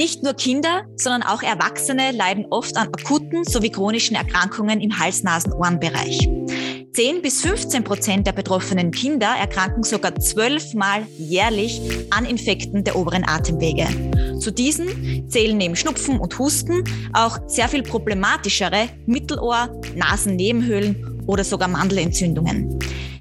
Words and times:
Nicht 0.00 0.22
nur 0.22 0.32
Kinder, 0.32 0.86
sondern 0.96 1.22
auch 1.22 1.42
Erwachsene 1.42 2.12
leiden 2.12 2.46
oft 2.48 2.74
an 2.78 2.88
akuten 2.88 3.44
sowie 3.44 3.68
chronischen 3.68 4.16
Erkrankungen 4.16 4.80
im 4.80 4.98
Hals-Nasen-Ohrenbereich. 4.98 6.26
10 6.94 7.20
bis 7.20 7.42
15 7.42 7.84
Prozent 7.84 8.26
der 8.26 8.32
betroffenen 8.32 8.92
Kinder 8.92 9.34
erkranken 9.38 9.82
sogar 9.82 10.14
zwölfmal 10.14 11.02
jährlich 11.18 11.82
an 12.08 12.24
Infekten 12.24 12.82
der 12.82 12.96
oberen 12.96 13.28
Atemwege. 13.28 13.88
Zu 14.40 14.50
diesen 14.50 15.28
zählen 15.28 15.58
neben 15.58 15.76
Schnupfen 15.76 16.18
und 16.18 16.38
Husten 16.38 16.82
auch 17.12 17.38
sehr 17.46 17.68
viel 17.68 17.82
problematischere 17.82 18.88
Mittelohr-, 19.04 19.68
Nasennebenhöhlen 19.96 21.22
oder 21.26 21.44
sogar 21.44 21.68
Mandelentzündungen. 21.68 22.78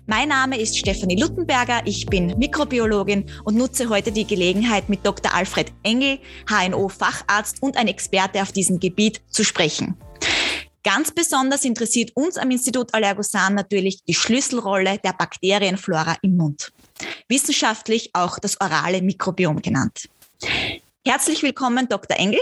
Mein 0.09 0.29
Name 0.29 0.59
ist 0.59 0.75
Stefanie 0.75 1.21
Luttenberger, 1.21 1.83
ich 1.85 2.07
bin 2.07 2.35
Mikrobiologin 2.39 3.29
und 3.43 3.55
nutze 3.55 3.89
heute 3.89 4.11
die 4.11 4.25
Gelegenheit, 4.25 4.89
mit 4.89 5.05
Dr. 5.05 5.35
Alfred 5.35 5.71
Engel, 5.83 6.17
HNO-Facharzt 6.47 7.61
und 7.61 7.77
ein 7.77 7.87
Experte 7.87 8.41
auf 8.41 8.51
diesem 8.51 8.79
Gebiet 8.79 9.21
zu 9.29 9.43
sprechen. 9.43 9.97
Ganz 10.83 11.11
besonders 11.11 11.63
interessiert 11.63 12.09
uns 12.15 12.37
am 12.37 12.49
Institut 12.49 12.91
Allergosan 12.91 13.53
natürlich 13.53 14.03
die 14.03 14.15
Schlüsselrolle 14.15 14.97
der 14.97 15.13
Bakterienflora 15.13 16.17
im 16.23 16.37
Mund. 16.37 16.71
Wissenschaftlich 17.27 18.09
auch 18.13 18.39
das 18.39 18.59
orale 18.59 19.03
Mikrobiom 19.03 19.61
genannt. 19.61 20.09
Herzlich 21.05 21.43
willkommen, 21.43 21.87
Dr. 21.87 22.17
Engel. 22.17 22.41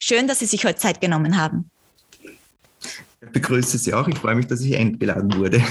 Schön, 0.00 0.28
dass 0.28 0.40
Sie 0.40 0.46
sich 0.46 0.66
heute 0.66 0.78
Zeit 0.78 1.00
genommen 1.00 1.38
haben. 1.38 1.70
Ich 3.22 3.32
begrüße 3.32 3.76
Sie 3.78 3.92
auch. 3.92 4.08
Ich 4.08 4.18
freue 4.18 4.34
mich, 4.34 4.46
dass 4.46 4.60
ich 4.62 4.76
eingeladen 4.76 5.34
wurde. 5.36 5.62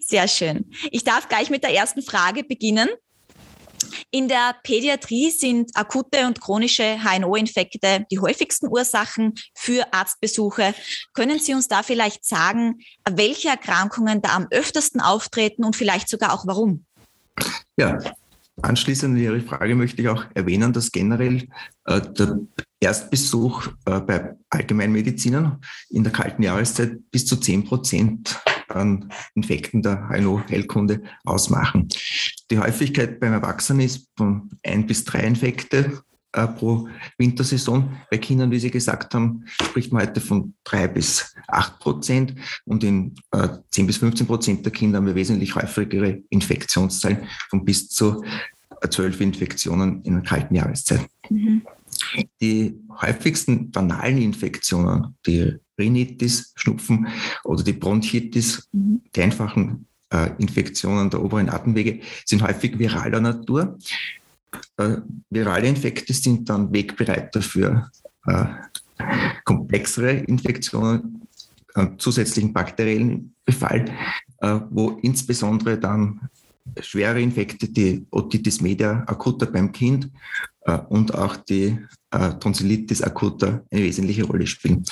Sehr 0.00 0.28
schön. 0.28 0.70
Ich 0.90 1.04
darf 1.04 1.28
gleich 1.28 1.48
mit 1.48 1.62
der 1.62 1.74
ersten 1.74 2.02
Frage 2.02 2.44
beginnen. 2.44 2.88
In 4.10 4.28
der 4.28 4.54
Pädiatrie 4.62 5.30
sind 5.30 5.70
akute 5.74 6.26
und 6.26 6.40
chronische 6.40 6.98
HNO-Infekte 7.02 8.06
die 8.10 8.18
häufigsten 8.18 8.68
Ursachen 8.68 9.34
für 9.54 9.92
Arztbesuche. 9.92 10.74
Können 11.14 11.38
Sie 11.38 11.54
uns 11.54 11.66
da 11.66 11.82
vielleicht 11.82 12.24
sagen, 12.24 12.80
welche 13.10 13.48
Erkrankungen 13.48 14.20
da 14.20 14.36
am 14.36 14.48
öftersten 14.50 15.00
auftreten 15.00 15.64
und 15.64 15.76
vielleicht 15.76 16.08
sogar 16.08 16.34
auch 16.34 16.46
warum? 16.46 16.84
Ja, 17.76 17.98
Anschließend 18.60 19.16
an 19.16 19.22
Ihre 19.22 19.40
Frage 19.40 19.74
möchte 19.74 20.02
ich 20.02 20.08
auch 20.08 20.26
erwähnen, 20.34 20.72
dass 20.72 20.92
generell 20.92 21.48
äh, 21.84 22.00
der 22.00 22.38
Erstbesuch 22.80 23.68
äh, 23.86 24.00
bei 24.00 24.34
Allgemeinmedizinern 24.50 25.60
in 25.88 26.04
der 26.04 26.12
kalten 26.12 26.42
Jahreszeit 26.42 26.98
bis 27.10 27.24
zu 27.24 27.36
10 27.36 27.64
Prozent 27.64 28.38
an 28.68 29.10
Infekten 29.34 29.82
der 29.82 30.08
HNO-Heilkunde 30.08 31.02
ausmachen. 31.24 31.88
Die 32.50 32.58
Häufigkeit 32.58 33.20
beim 33.20 33.32
Erwachsenen 33.32 33.80
ist 33.80 34.08
von 34.16 34.50
ein 34.62 34.86
bis 34.86 35.04
drei 35.04 35.20
Infekte 35.20 36.02
äh, 36.32 36.46
pro 36.46 36.88
Wintersaison. 37.18 37.96
Bei 38.10 38.18
Kindern, 38.18 38.50
wie 38.50 38.58
Sie 38.58 38.70
gesagt 38.70 39.14
haben, 39.14 39.44
spricht 39.46 39.92
man 39.92 40.02
heute 40.02 40.20
von 40.20 40.54
drei 40.64 40.88
bis 40.88 41.34
acht 41.48 41.78
Prozent 41.78 42.34
und 42.64 42.82
in 42.84 43.14
äh, 43.32 43.48
10 43.70 43.86
bis 43.86 43.98
15 43.98 44.26
Prozent 44.26 44.64
der 44.64 44.72
Kinder 44.72 44.98
haben 44.98 45.06
wir 45.06 45.14
wesentlich 45.14 45.54
häufigere 45.54 46.22
Infektionszahlen 46.30 47.18
von 47.50 47.64
bis 47.64 47.88
zu 47.88 48.24
äh, 48.80 48.88
zwölf 48.88 49.20
Infektionen 49.20 50.02
in 50.02 50.14
der 50.14 50.22
kalten 50.22 50.54
Jahreszeit. 50.54 51.06
Mhm. 51.28 51.62
Die 52.40 52.74
häufigsten 53.00 53.70
banalen 53.70 54.18
Infektionen, 54.18 55.14
die 55.26 55.54
Rhinitis, 55.78 56.52
Schnupfen 56.56 57.08
oder 57.44 57.62
die 57.62 57.72
Bronchitis, 57.72 58.68
mhm. 58.72 59.02
die 59.14 59.22
einfachen 59.22 59.86
äh, 60.10 60.30
Infektionen 60.38 61.10
der 61.10 61.22
oberen 61.22 61.48
Atemwege, 61.48 62.00
sind 62.24 62.42
häufig 62.42 62.78
viraler 62.78 63.20
Natur. 63.20 63.78
Äh, 64.76 64.96
virale 65.30 65.68
Infekte 65.68 66.12
sind 66.12 66.48
dann 66.48 66.72
Wegbereiter 66.72 67.42
für 67.42 67.90
äh, 68.26 68.44
komplexere 69.44 70.12
Infektionen, 70.12 71.22
äh, 71.74 71.86
zusätzlichen 71.98 72.52
bakteriellen 72.52 73.34
Befall, 73.44 73.84
äh, 74.38 74.60
wo 74.70 74.98
insbesondere 75.02 75.78
dann 75.78 76.28
schwere 76.80 77.20
Infekte, 77.20 77.68
die 77.68 78.06
Otitis 78.10 78.60
media 78.60 79.02
acuta 79.06 79.46
beim 79.46 79.72
Kind 79.72 80.10
äh, 80.62 80.78
und 80.88 81.14
auch 81.14 81.36
die 81.36 81.78
äh, 82.10 82.34
Tonsillitis 82.34 83.02
acuta 83.02 83.62
eine 83.70 83.82
wesentliche 83.82 84.24
Rolle 84.24 84.46
spielen. 84.46 84.84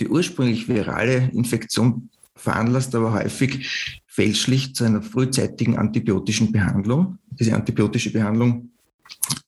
Die 0.00 0.08
ursprünglich 0.08 0.68
virale 0.68 1.30
Infektion 1.32 2.10
veranlasst 2.34 2.94
aber 2.94 3.12
häufig 3.12 4.02
fälschlich 4.18 4.74
zu 4.74 4.82
einer 4.82 5.00
frühzeitigen 5.00 5.78
antibiotischen 5.78 6.50
Behandlung. 6.50 7.18
Diese 7.38 7.54
antibiotische 7.54 8.12
Behandlung 8.12 8.70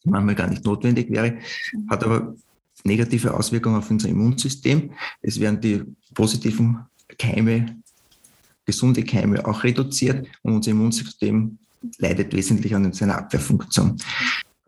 manchmal 0.04 0.36
gar 0.36 0.47
nicht 0.47 0.64
notwendig 0.64 1.10
wäre, 1.10 1.38
hat 1.88 2.04
aber 2.04 2.36
negative 2.84 3.34
Auswirkungen 3.34 3.78
auf 3.78 3.91
unser 3.91 4.09
Immunsystem. 4.09 4.92
Es 5.22 5.41
werden 5.41 5.60
die 5.60 5.82
positiven 6.14 6.86
Keime, 7.19 7.82
gesunde 8.64 9.03
Keime 9.03 9.44
auch 9.44 9.64
reduziert 9.64 10.28
und 10.42 10.54
unser 10.54 10.70
Immunsystem 10.70 11.59
leidet 11.98 12.32
wesentlich 12.32 12.72
an 12.72 12.92
seiner 12.92 13.19
Abwehrfunktion. 13.19 13.97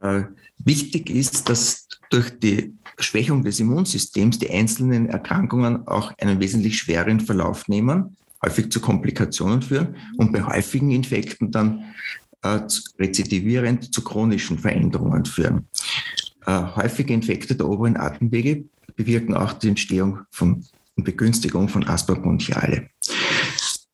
Äh, 0.01 0.23
wichtig 0.59 1.11
ist, 1.11 1.49
dass 1.49 1.87
durch 2.11 2.41
die 2.41 2.75
Schwächung 2.99 3.45
des 3.45 3.61
Immunsystems 3.61 4.41
die 4.41 4.51
einzelnen 4.51 5.09
Erkrankungen 5.09 5.87
auch 5.87 6.13
einen 6.19 6.41
wesentlich 6.41 6.77
schweren 6.77 7.21
Verlauf 7.21 7.69
nehmen, 7.69 8.17
häufig 8.45 8.71
zu 8.71 8.81
Komplikationen 8.81 9.63
führen 9.63 9.97
und 10.17 10.33
bei 10.33 10.43
häufigen 10.43 10.91
Infekten 10.91 11.51
dann 11.51 11.85
äh, 12.43 12.61
rezidivierend 12.99 13.95
zu 13.95 14.03
chronischen 14.03 14.59
Veränderungen 14.59 15.25
führen. 15.25 15.69
Äh, 16.47 16.63
häufige 16.77 17.15
Infekte 17.15 17.55
der 17.55 17.69
oberen 17.69 17.97
Atemwege 17.97 18.65
bewirken 18.97 19.35
auch 19.35 19.53
die 19.53 19.69
Entstehung 19.69 20.21
von 20.31 20.65
und 20.97 21.05
Begünstigung 21.05 21.69
von 21.69 21.83
bronchiale. 21.83 22.91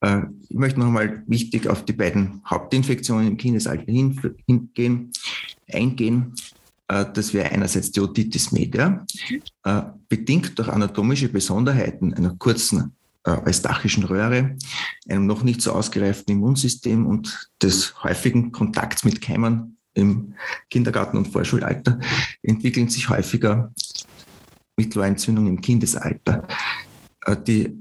Äh, 0.01 0.23
ich 0.49 0.57
möchte 0.57 0.81
nochmal 0.81 1.23
wichtig 1.27 1.69
auf 1.69 1.85
die 1.85 1.93
beiden 1.93 2.43
Hauptinfektionen 2.49 3.29
im 3.29 3.37
Kindesalter 3.37 3.85
hingehen, 3.91 5.13
eingehen. 5.73 6.35
Äh, 6.89 7.07
das 7.13 7.35
wäre 7.35 7.51
einerseits 7.51 7.91
die 7.93 8.01
Otitis 8.01 8.53
media, 8.53 9.05
äh, 9.65 9.83
bedingt 10.09 10.59
durch 10.59 10.69
anatomische 10.69 11.29
Besonderheiten 11.29 12.15
einer 12.15 12.35
kurzen 12.37 12.93
eustachischen 13.25 14.05
Röhre, 14.05 14.56
einem 15.09 15.27
noch 15.27 15.43
nicht 15.43 15.61
so 15.61 15.73
ausgereiften 15.73 16.34
Immunsystem 16.34 17.06
und 17.06 17.51
des 17.62 18.03
häufigen 18.03 18.53
Kontakts 18.53 19.05
mit 19.05 19.21
Keimen 19.21 19.79
im 19.95 20.34
Kindergarten- 20.71 21.17
und 21.17 21.29
Vorschulalter 21.29 21.99
entwickeln 22.43 22.89
sich 22.89 23.09
häufiger 23.09 23.73
Mittelohrentzündungen 24.77 25.56
im 25.56 25.61
Kindesalter. 25.61 26.47
Die 27.47 27.77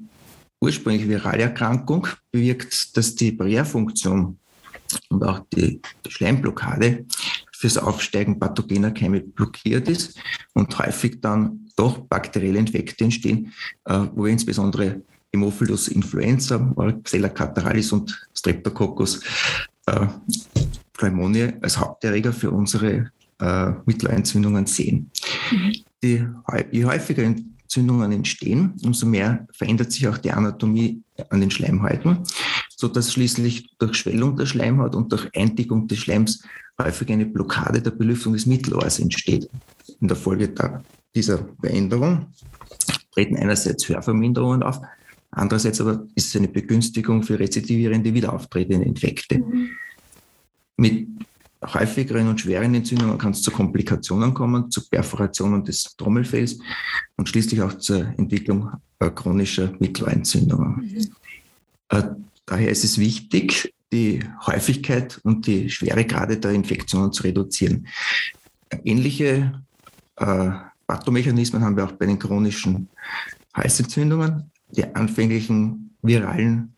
ursprüngliche 0.60 1.08
virale 1.08 1.44
Erkrankung 1.44 2.08
bewirkt, 2.32 2.98
dass 2.98 3.16
die 3.16 3.32
Barrierefunktion 3.32 4.40
und 5.10 5.24
auch 5.24 5.46
die, 5.54 5.82
Schleimblockade 6.08 7.06
fürs 7.54 7.78
Aufsteigen 7.78 8.40
pathogener 8.40 8.92
Keime 8.92 9.22
blockiert 9.22 9.88
ist 9.90 10.20
und 10.54 10.78
häufig 10.80 11.22
dann 11.22 11.70
doch 11.76 12.00
bakterielle 12.00 12.60
Infekte 12.60 13.04
entstehen, 13.04 13.54
äh, 13.86 14.06
wo 14.14 14.26
insbesondere 14.26 15.04
Haemophilus 15.34 15.90
influenza, 15.90 16.58
Xella 17.04 17.30
cataralis 17.30 17.92
und 17.92 18.28
Streptococcus 18.34 19.22
äh, 19.86 20.08
pneumoniae 20.94 21.58
als 21.62 21.78
Haupterreger 21.78 22.34
für 22.34 22.52
unsere 22.52 23.12
äh, 23.40 23.72
Mittelohrentzündungen 23.86 24.66
sehen. 24.66 25.12
Die, 26.04 26.26
je 26.72 26.86
häufiger 26.86 27.24
Entzündungen 27.24 28.12
entstehen, 28.12 28.74
umso 28.84 29.06
mehr 29.06 29.48
verändert 29.52 29.92
sich 29.92 30.08
auch 30.08 30.18
die 30.18 30.32
Anatomie 30.32 31.02
an 31.30 31.42
den 31.42 31.52
Schleimhäuten, 31.52 32.20
sodass 32.76 33.14
schließlich 33.14 33.70
durch 33.78 33.98
Schwellung 33.98 34.38
der 34.38 34.46
Schleimhaut 34.46 34.96
und 34.96 35.12
durch 35.12 35.30
Eindickung 35.36 35.88
des 35.88 36.00
Schleims 36.00 36.44
häufig 36.80 37.12
eine 37.12 37.26
Blockade 37.26 37.82
der 37.82 37.92
Belüftung 37.92 38.34
des 38.34 38.46
Mittelohrs 38.46 39.00
entsteht. 39.00 39.50
In 40.00 40.08
der 40.08 40.18
Folge 40.18 40.54
dieser 41.16 41.40
Veränderung 41.60 42.28
treten 43.12 43.36
einerseits 43.36 43.90
Hörverminderungen 43.90 44.62
auf, 44.62 44.80
andererseits 45.32 45.82
aber 45.82 46.08
ist 46.16 46.28
es 46.28 46.36
eine 46.36 46.48
Begünstigung 46.48 47.24
für 47.24 47.40
rezidivierende, 47.40 48.14
wiederauftreten 48.14 48.82
Infekte. 48.82 49.40
Mhm. 49.40 49.70
Mit 50.78 51.08
häufigeren 51.66 52.28
und 52.28 52.40
schweren 52.40 52.76
Entzündungen 52.76 53.18
kann 53.18 53.32
es 53.32 53.42
zu 53.42 53.52
Komplikationen 53.52 54.34
kommen, 54.34 54.70
zu 54.70 54.88
Perforationen 54.88 55.64
des 55.64 55.96
Trommelfells 55.98 56.60
und 57.16 57.28
schließlich 57.28 57.62
auch 57.62 57.74
zur 57.78 58.08
Entwicklung 58.18 58.72
äh, 59.00 59.10
chronischer 59.10 59.74
Mittelohrentzündungen. 59.80 60.76
Mhm. 60.76 61.08
Äh, 61.90 62.04
daher 62.46 62.70
ist 62.70 62.84
es 62.84 62.98
wichtig, 62.98 63.74
die 63.92 64.20
Häufigkeit 64.46 65.20
und 65.24 65.48
die 65.48 65.70
Schweregrade 65.70 66.38
der 66.38 66.52
Infektionen 66.52 67.12
zu 67.12 67.24
reduzieren. 67.24 67.88
Ähnliche 68.84 69.64
äh, 70.18 70.50
Pathomechanismen 70.86 71.64
haben 71.64 71.78
wir 71.78 71.86
auch 71.86 71.94
bei 71.94 72.06
den 72.06 72.20
chronischen 72.20 72.90
Halsentzündungen. 73.54 74.52
Die 74.72 74.84
anfänglichen 74.96 75.96
viralen 76.02 76.76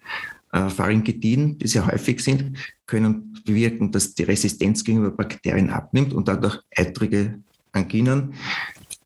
äh, 0.51 0.69
Pharyngitiden, 0.69 1.57
die 1.57 1.67
sehr 1.67 1.85
häufig 1.85 2.23
sind, 2.23 2.57
können 2.85 3.33
bewirken, 3.45 3.91
dass 3.91 4.13
die 4.13 4.23
Resistenz 4.23 4.83
gegenüber 4.83 5.11
Bakterien 5.11 5.69
abnimmt 5.69 6.13
und 6.13 6.27
dadurch 6.27 6.59
eitrige 6.75 7.39
Anginen 7.71 8.33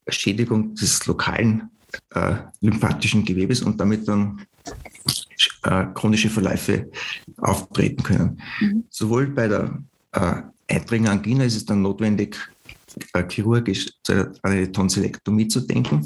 Schädigung 0.08 0.76
des 0.76 1.06
lokalen 1.06 1.70
äh, 2.12 2.36
lymphatischen 2.62 3.24
Gewebes 3.24 3.62
und 3.62 3.80
damit 3.80 4.08
dann 4.08 4.46
äh, 5.64 5.86
chronische 5.94 6.30
Verläufe 6.30 6.90
auftreten 7.38 8.04
können. 8.04 8.42
Mhm. 8.60 8.84
Sowohl 8.90 9.28
bei 9.28 9.48
der 9.48 9.82
äh, 10.12 10.42
eitrigen 10.68 11.08
Angina 11.08 11.44
ist 11.44 11.56
es 11.56 11.66
dann 11.66 11.82
notwendig, 11.82 12.38
chirurgisch 13.30 13.88
an 14.08 14.34
eine 14.42 14.72
Tonsillektomie 14.72 15.48
zu 15.48 15.62
denken. 15.62 16.04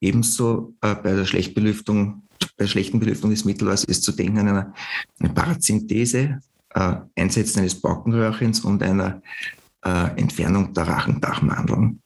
Ebenso 0.00 0.74
äh, 0.80 0.94
bei 0.94 1.14
der 1.14 1.24
Schlechtbelüftung, 1.24 2.22
bei 2.56 2.66
schlechten 2.66 3.00
Belüftung 3.00 3.30
des 3.30 3.44
Mittelhauses 3.44 3.84
ist 3.84 4.02
zu 4.02 4.12
denken 4.12 4.38
an 4.38 4.48
einer, 4.48 4.74
eine 5.18 5.30
Parazinthese, 5.30 6.40
äh, 6.74 6.94
Einsetzen 7.16 7.60
eines 7.60 7.80
Baukenröhrchens 7.80 8.60
und 8.60 8.82
einer 8.82 9.22
äh, 9.84 10.20
Entfernung 10.20 10.72
der 10.74 10.88
Rachendachmandeln. 10.88 12.02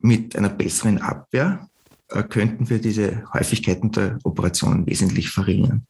Mit 0.00 0.36
einer 0.36 0.50
besseren 0.50 0.98
Abwehr 0.98 1.68
äh, 2.08 2.22
könnten 2.22 2.68
wir 2.70 2.80
diese 2.80 3.24
Häufigkeiten 3.32 3.90
der 3.90 4.18
Operationen 4.24 4.86
wesentlich 4.86 5.30
verringern. 5.30 5.86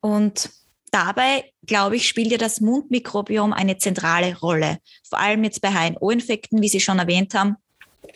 Und 0.00 0.50
dabei, 0.94 1.52
glaube 1.66 1.96
ich, 1.96 2.08
spielt 2.08 2.30
ja 2.30 2.38
das 2.38 2.60
Mundmikrobiom 2.60 3.52
eine 3.52 3.78
zentrale 3.78 4.38
Rolle. 4.38 4.78
Vor 5.08 5.18
allem 5.18 5.44
jetzt 5.44 5.60
bei 5.60 5.70
HNO-Infekten, 5.70 6.62
wie 6.62 6.68
Sie 6.68 6.80
schon 6.80 6.98
erwähnt 6.98 7.34
haben, 7.34 7.56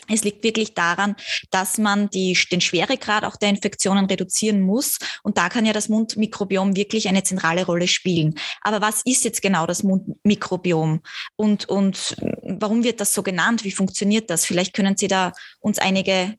es 0.08 0.24
liegt 0.24 0.42
wirklich 0.42 0.74
daran, 0.74 1.16
dass 1.50 1.78
man 1.78 2.10
die, 2.10 2.36
den 2.50 2.60
Schweregrad 2.60 3.24
auch 3.24 3.36
der 3.36 3.50
Infektionen 3.50 4.06
reduzieren 4.06 4.60
muss. 4.60 4.98
Und 5.22 5.38
da 5.38 5.48
kann 5.48 5.66
ja 5.66 5.72
das 5.72 5.88
Mundmikrobiom 5.88 6.76
wirklich 6.76 7.08
eine 7.08 7.22
zentrale 7.22 7.64
Rolle 7.64 7.88
spielen. 7.88 8.34
Aber 8.62 8.80
was 8.80 9.02
ist 9.04 9.24
jetzt 9.24 9.42
genau 9.42 9.66
das 9.66 9.82
Mundmikrobiom? 9.82 11.00
Und, 11.36 11.68
und 11.68 12.16
warum 12.42 12.84
wird 12.84 13.00
das 13.00 13.14
so 13.14 13.22
genannt? 13.22 13.64
Wie 13.64 13.72
funktioniert 13.72 14.30
das? 14.30 14.44
Vielleicht 14.44 14.74
können 14.74 14.96
Sie 14.96 15.08
da 15.08 15.32
uns 15.60 15.78
einige, 15.78 16.34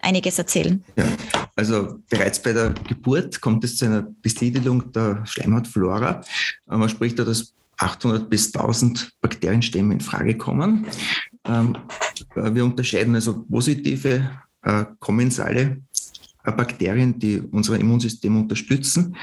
einiges 0.00 0.38
erzählen. 0.38 0.84
Ja, 0.96 1.08
also 1.58 1.98
bereits 2.08 2.40
bei 2.40 2.52
der 2.52 2.70
Geburt 2.86 3.40
kommt 3.40 3.64
es 3.64 3.76
zu 3.76 3.86
einer 3.86 4.06
Besiedelung 4.22 4.92
der 4.92 5.26
Schleimhautflora. 5.26 6.20
Man 6.66 6.88
spricht 6.88 7.18
da, 7.18 7.24
dass 7.24 7.52
800 7.78 8.30
bis 8.30 8.54
1000 8.54 9.10
Bakterienstämme 9.20 9.94
in 9.94 10.00
Frage 10.00 10.36
kommen. 10.36 10.86
Ähm, 11.44 11.76
äh, 12.36 12.54
wir 12.54 12.64
unterscheiden 12.64 13.16
also 13.16 13.42
positive 13.42 14.30
äh, 14.62 14.84
kommensale 15.00 15.82
äh, 16.44 16.52
Bakterien, 16.52 17.18
die 17.18 17.40
unser 17.40 17.76
Immunsystem 17.76 18.36
unterstützen 18.36 19.16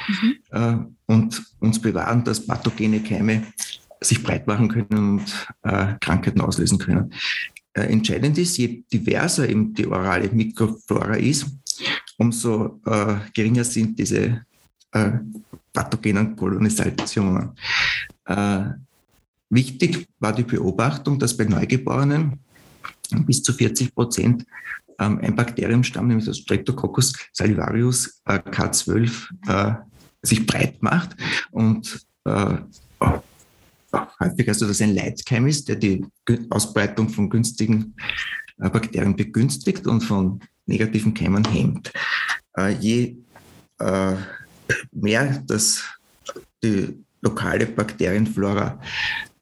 mhm. 0.52 0.96
und 1.06 1.42
uns 1.60 1.82
bewahren, 1.82 2.26
dass 2.26 2.46
pathogene 2.46 3.02
Keime 3.02 3.44
sich 4.02 4.22
breit 4.22 4.46
machen 4.46 4.68
können 4.68 5.20
und 5.20 5.48
Krankheiten 6.02 6.42
auslösen 6.42 6.78
können. 6.78 7.14
Entscheidend 7.74 8.38
ist, 8.38 8.58
je 8.58 8.84
diverser 8.92 9.50
eben 9.50 9.74
die 9.74 9.88
orale 9.88 10.30
Mikroflora 10.30 11.16
ist, 11.16 11.48
umso 12.18 12.80
geringer 13.34 13.64
sind 13.64 14.00
diese 14.00 14.46
pathogenen 15.74 16.36
Kolonisationen. 16.36 17.52
Wichtig 19.50 20.08
war 20.20 20.34
die 20.34 20.44
Beobachtung, 20.44 21.20
dass 21.20 21.36
bei 21.36 21.46
Neugeborenen 21.46 22.40
bis 23.26 23.44
zu 23.44 23.54
40 23.54 23.94
Prozent 23.94 24.46
ähm, 25.00 25.20
ein 25.22 25.36
Bakteriumstamm, 25.36 26.08
nämlich 26.08 26.26
das 26.26 26.40
Streptococcus 26.40 27.14
salivarius 27.32 28.22
äh, 28.26 28.40
K12, 28.40 29.28
äh, 29.48 29.76
sich 30.22 30.46
breit 30.46 30.82
macht 30.82 31.16
und 31.52 32.06
äh, 32.26 32.58
häufig 34.20 34.48
also 34.48 34.68
das 34.68 34.82
ein 34.82 34.96
Leitkeim 34.96 35.48
ist, 35.48 35.68
der 35.70 35.76
die 35.76 36.06
Ausbreitung 36.50 37.10
von 37.10 37.30
günstigen 37.30 37.94
äh, 37.98 38.45
Bakterien 38.58 39.16
begünstigt 39.16 39.88
und 39.88 40.02
von 40.02 40.40
negativen 40.66 41.14
Keimen 41.14 41.46
hemmt. 41.46 41.92
Äh, 42.58 42.74
je 42.80 43.18
äh, 43.80 44.16
mehr 44.92 45.44
das 45.46 45.84
die 46.64 46.98
lokale 47.22 47.66
Bakterienflora 47.66 48.80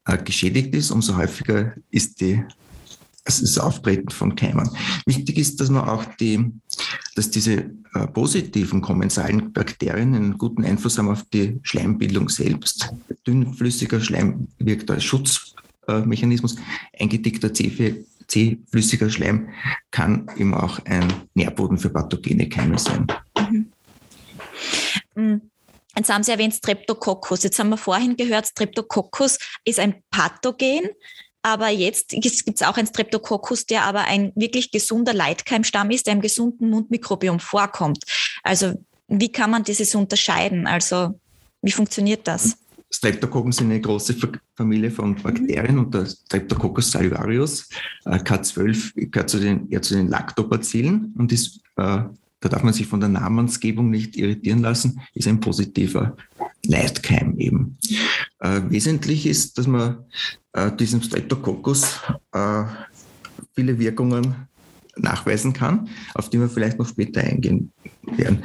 äh, 0.06 0.18
geschädigt 0.18 0.74
ist, 0.74 0.90
umso 0.90 1.16
häufiger 1.16 1.74
ist 1.90 2.20
die 2.20 2.44
das 3.26 3.40
ist 3.40 3.58
Auftreten 3.58 4.10
von 4.10 4.36
Keimen. 4.36 4.68
Wichtig 5.06 5.38
ist, 5.38 5.58
dass 5.58 5.70
man 5.70 5.88
auch 5.88 6.04
die, 6.20 6.44
dass 7.16 7.30
diese 7.30 7.70
positiven 8.12 8.82
kommensalen 8.82 9.50
Bakterien 9.50 10.14
einen 10.14 10.36
guten 10.36 10.62
Einfluss 10.62 10.98
haben 10.98 11.08
auf 11.08 11.22
die 11.32 11.58
Schleimbildung 11.62 12.28
selbst. 12.28 12.92
Dünnflüssiger 13.26 13.98
Schleim 14.02 14.48
wirkt 14.58 14.90
als 14.90 15.04
Schutzmechanismus. 15.04 16.56
Eingedickter 17.00 17.50
C-flüssiger 18.26 19.10
Schleim 19.10 19.48
kann 19.90 20.30
eben 20.36 20.54
auch 20.54 20.78
ein 20.84 21.12
Nährboden 21.34 21.78
für 21.78 21.90
pathogene 21.90 22.48
Keime 22.48 22.78
sein. 22.78 23.06
Mhm. 23.50 23.72
mhm. 25.14 25.40
Jetzt 25.96 26.12
haben 26.12 26.24
Sie 26.24 26.32
erwähnt 26.32 26.54
Streptococcus. 26.54 27.44
Jetzt 27.44 27.58
haben 27.58 27.68
wir 27.68 27.76
vorhin 27.76 28.16
gehört, 28.16 28.48
Streptococcus 28.48 29.38
ist 29.64 29.78
ein 29.78 30.02
Pathogen, 30.10 30.88
aber 31.42 31.68
jetzt 31.68 32.08
gibt 32.08 32.56
es 32.56 32.62
auch 32.62 32.76
ein 32.76 32.86
Streptococcus, 32.86 33.66
der 33.66 33.84
aber 33.84 34.04
ein 34.06 34.32
wirklich 34.34 34.70
gesunder 34.70 35.12
Leitkeimstamm 35.12 35.90
ist, 35.90 36.06
der 36.06 36.14
im 36.14 36.20
gesunden 36.20 36.70
Mundmikrobiom 36.70 37.38
vorkommt. 37.38 38.02
Also 38.42 38.74
wie 39.08 39.30
kann 39.30 39.50
man 39.50 39.62
dieses 39.62 39.94
unterscheiden? 39.94 40.66
Also 40.66 41.20
wie 41.62 41.70
funktioniert 41.70 42.26
das? 42.26 42.56
Streptokokken 42.96 43.50
sind 43.50 43.70
eine 43.70 43.80
große 43.80 44.14
Familie 44.56 44.90
von 44.90 45.16
Bakterien 45.16 45.78
und 45.78 45.92
der 45.92 46.06
Streptococcus 46.06 46.92
salivarius, 46.92 47.68
äh, 48.04 48.18
K12, 48.18 49.10
gehört 49.10 49.30
zu 49.30 49.40
den, 49.40 49.68
eher 49.68 49.82
zu 49.82 49.94
den 49.94 50.08
Lactobacillen 50.08 51.12
und 51.18 51.32
ist 51.32 51.60
äh, 51.76 52.04
da 52.44 52.50
darf 52.50 52.62
man 52.62 52.74
sich 52.74 52.86
von 52.86 53.00
der 53.00 53.08
Namensgebung 53.08 53.88
nicht 53.88 54.16
irritieren 54.16 54.60
lassen, 54.60 55.00
ist 55.14 55.26
ein 55.26 55.40
positiver 55.40 56.14
Leitkeim 56.66 57.38
eben. 57.38 57.78
Äh, 58.38 58.60
wesentlich 58.68 59.24
ist, 59.24 59.56
dass 59.56 59.66
man 59.66 60.04
äh, 60.52 60.70
diesem 60.70 61.00
Streptococcus 61.00 62.00
äh, 62.32 62.64
viele 63.54 63.78
Wirkungen 63.78 64.46
nachweisen 64.96 65.54
kann, 65.54 65.88
auf 66.14 66.28
die 66.28 66.38
wir 66.38 66.50
vielleicht 66.50 66.78
noch 66.78 66.88
später 66.88 67.22
eingehen 67.22 67.72
werden. 68.02 68.44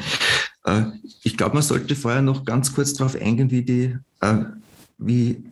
Äh, 0.70 0.84
ich 1.24 1.36
glaube, 1.38 1.56
man 1.56 1.64
sollte 1.64 1.96
vorher 1.96 2.22
noch 2.22 2.46
ganz 2.46 2.74
kurz 2.74 2.94
darauf 2.94 3.20
eingehen, 3.20 3.52
wie 3.52 3.64
die, 3.64 3.96
äh, 4.22 4.36
wie 4.98 5.44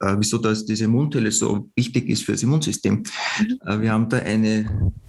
äh, 0.00 0.14
wieso 0.18 0.38
das, 0.38 0.64
diese 0.64 0.86
Mundhöhle 0.86 1.32
so 1.32 1.68
wichtig 1.74 2.08
ist 2.08 2.24
für 2.24 2.32
das 2.32 2.42
Immunsystem. 2.42 3.02
Wir 3.64 3.92
haben 3.92 4.08
da 4.08 4.18
eine 4.18 5.02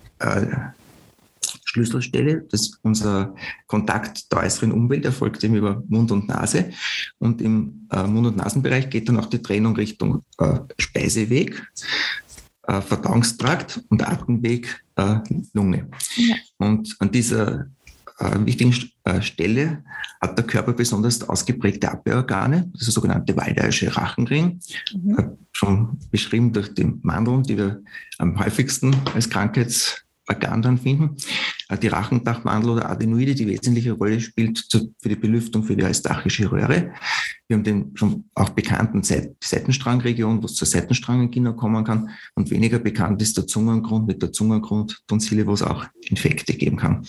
Schlüsselstelle. 1.64 2.48
Das, 2.50 2.72
unser 2.82 3.36
Kontakt 3.68 4.32
der 4.32 4.40
äußeren 4.40 4.72
Umwelt 4.72 5.06
erfolgt 5.06 5.44
eben 5.44 5.56
über 5.56 5.84
Mund 5.88 6.12
und 6.12 6.28
Nase. 6.28 6.72
Und 7.20 7.42
im 7.42 7.88
äh, 7.92 8.04
Mund- 8.04 8.28
und 8.28 8.38
Nasenbereich 8.38 8.90
geht 8.90 9.08
dann 9.08 9.20
auch 9.20 9.28
die 9.28 9.42
Trennung 9.42 9.76
Richtung 9.76 10.24
äh, 10.40 10.60
Speiseweg, 10.80 11.62
äh, 12.64 12.82
Verdauungstrakt 12.82 13.82
und 13.90 14.08
Atemweg, 14.08 14.84
Lunge. 15.54 15.88
Ja. 16.18 16.36
Und 16.58 16.98
an 17.00 17.10
dieser 17.10 17.68
äh, 18.20 18.46
wichtigen 18.46 18.76
äh, 19.06 19.22
Stelle 19.22 19.84
hat 20.22 20.38
der 20.38 20.46
Körper 20.46 20.74
besonders 20.74 21.28
ausgeprägte 21.28 21.92
Abwehrorgane, 21.92 22.70
das 22.74 22.82
ist 22.82 22.88
der 22.88 22.94
sogenannte 22.94 23.36
Waldeische 23.36 23.96
Rachenring, 23.96 24.60
mhm. 24.94 25.38
schon 25.52 26.00
beschrieben 26.12 26.54
durch 26.54 26.74
die 26.74 26.94
Mandeln, 27.02 27.44
die 27.44 27.58
wir 27.58 27.82
am 28.18 28.38
häufigsten 28.40 28.96
als 29.14 29.30
Krankheits 29.30 30.04
Organ 30.30 30.62
dann 30.62 30.78
finden. 30.78 31.18
Äh, 31.68 31.78
die 31.78 31.88
Rachendachmandel 31.88 32.72
oder 32.72 32.90
Adenoide, 32.90 33.36
die 33.36 33.48
wesentliche 33.48 33.94
Rolle 33.94 34.20
spielt 34.20 34.68
für 34.70 35.10
die 35.10 35.16
Belüftung 35.16 35.64
für 35.64 35.76
die 35.76 35.84
eustachische 35.84 36.52
Röhre. 36.52 36.94
Wir 37.48 37.58
haben 37.58 37.64
den 37.64 37.92
schon 37.96 38.26
auch 38.36 38.50
bekannten 38.50 39.02
Seitenstrangregion, 39.04 40.42
wo 40.42 40.46
es 40.46 40.54
zur 40.54 40.68
Seitenstrangengina 40.68 41.54
kommen 41.54 41.84
kann. 41.84 42.12
Und 42.36 42.52
weniger 42.52 42.80
bekannt 42.80 43.22
ist 43.22 43.38
der 43.38 43.48
Zungengrund 43.48 44.08
mit 44.08 44.22
der 44.22 44.32
Zungengrundtonsille, 44.32 45.48
wo 45.48 45.54
es 45.54 45.64
auch 45.64 45.86
Infekte 46.10 46.54
geben 46.54 46.78
kann. 46.78 47.06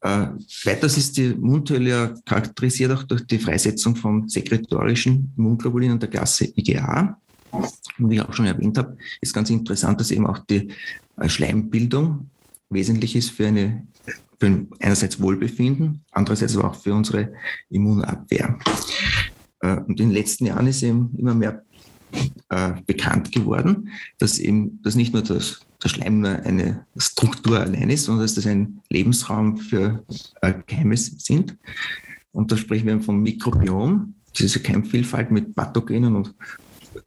Äh, 0.00 0.28
weiters 0.64 0.96
ist 0.96 1.16
die 1.16 1.34
Mundhöhle 1.34 1.88
ja 1.88 2.14
charakterisiert 2.24 2.92
auch 2.92 3.02
durch 3.04 3.26
die 3.26 3.38
Freisetzung 3.38 3.96
von 3.96 4.28
sekretorischen 4.28 5.32
Immunglobulinen 5.36 5.98
der 5.98 6.10
Klasse 6.10 6.52
IgA. 6.56 7.18
Und 7.50 8.10
wie 8.10 8.16
ich 8.16 8.22
auch 8.22 8.32
schon 8.32 8.46
erwähnt 8.46 8.76
habe, 8.78 8.96
ist 9.20 9.34
ganz 9.34 9.50
interessant, 9.50 10.00
dass 10.00 10.10
eben 10.10 10.26
auch 10.26 10.38
die 10.38 10.68
äh, 11.16 11.28
Schleimbildung 11.28 12.30
wesentlich 12.68 13.16
ist 13.16 13.30
für 13.30 13.46
eine 13.46 13.86
für 14.38 14.46
ein 14.46 14.68
einerseits 14.80 15.18
Wohlbefinden, 15.20 16.04
andererseits 16.10 16.56
aber 16.56 16.70
auch 16.70 16.74
für 16.74 16.92
unsere 16.92 17.32
Immunabwehr. 17.70 18.58
Äh, 19.60 19.76
und 19.78 20.00
in 20.00 20.08
den 20.08 20.10
letzten 20.10 20.46
Jahren 20.46 20.66
ist 20.66 20.82
eben 20.82 21.14
immer 21.16 21.34
mehr 21.34 21.64
äh, 22.50 22.72
bekannt 22.86 23.32
geworden, 23.32 23.90
dass 24.18 24.38
eben 24.38 24.80
dass 24.82 24.94
nicht 24.94 25.12
nur 25.12 25.22
das, 25.22 25.60
der 25.82 25.88
Schleim 25.88 26.20
nur 26.20 26.30
eine 26.30 26.86
Struktur 26.96 27.60
allein 27.60 27.90
ist, 27.90 28.04
sondern 28.04 28.24
dass 28.24 28.34
das 28.34 28.46
ein 28.46 28.80
Lebensraum 28.90 29.56
für 29.58 30.04
äh, 30.40 30.52
Keime 30.66 30.96
sind. 30.96 31.56
Und 32.32 32.52
da 32.52 32.56
sprechen 32.56 32.86
wir 32.86 33.00
vom 33.00 33.22
Mikrobiom, 33.22 34.14
diese 34.38 34.60
Keimvielfalt 34.60 35.30
mit 35.30 35.54
Pathogenen 35.54 36.16
und 36.16 36.34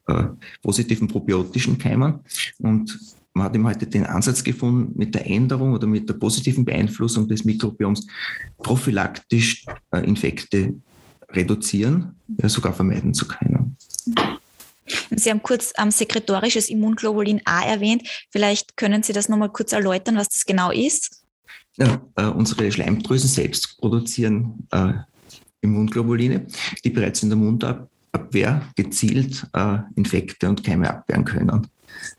äh, 0.07 0.23
positiven 0.61 1.07
probiotischen 1.07 1.77
Keimen. 1.77 2.19
Und 2.57 2.97
man 3.33 3.45
hat 3.45 3.55
eben 3.55 3.67
heute 3.67 3.87
den 3.87 4.05
Ansatz 4.05 4.43
gefunden, 4.43 4.97
mit 4.97 5.13
der 5.13 5.27
Änderung 5.27 5.73
oder 5.73 5.87
mit 5.87 6.09
der 6.09 6.15
positiven 6.15 6.65
Beeinflussung 6.65 7.27
des 7.27 7.45
Mikrobioms 7.45 8.07
prophylaktisch 8.57 9.65
äh, 9.91 9.99
Infekte 9.99 10.75
reduzieren, 11.31 12.15
ja, 12.41 12.49
sogar 12.49 12.73
vermeiden 12.73 13.13
zu 13.13 13.27
können. 13.27 13.77
Sie 15.15 15.29
haben 15.29 15.43
kurz 15.43 15.73
ähm, 15.77 15.91
sekretorisches 15.91 16.69
Immunglobulin 16.69 17.41
A 17.45 17.63
erwähnt. 17.63 18.07
Vielleicht 18.29 18.77
können 18.77 19.03
Sie 19.03 19.13
das 19.13 19.29
nochmal 19.29 19.49
kurz 19.49 19.71
erläutern, 19.71 20.15
was 20.17 20.29
das 20.29 20.45
genau 20.45 20.71
ist? 20.71 21.23
Ja, 21.77 22.01
äh, 22.15 22.25
unsere 22.25 22.71
Schleimdrüsen 22.71 23.29
selbst 23.29 23.77
produzieren 23.77 24.67
äh, 24.71 24.93
Immunglobuline, 25.61 26.47
die 26.83 26.89
bereits 26.89 27.23
in 27.23 27.29
der 27.29 27.37
Mundabwehr 27.37 28.61
gezielt 28.75 29.45
äh, 29.53 29.77
Infekte 29.95 30.49
und 30.49 30.63
Keime 30.63 30.89
abwehren 30.89 31.25
können. 31.25 31.67